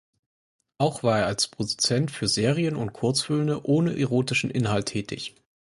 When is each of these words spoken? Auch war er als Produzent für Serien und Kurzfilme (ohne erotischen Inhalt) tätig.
Auch 0.79 1.03
war 1.03 1.19
er 1.19 1.25
als 1.27 1.47
Produzent 1.47 2.09
für 2.09 2.27
Serien 2.27 2.75
und 2.75 2.91
Kurzfilme 2.91 3.61
(ohne 3.61 3.95
erotischen 3.99 4.49
Inhalt) 4.49 4.87
tätig. 4.87 5.35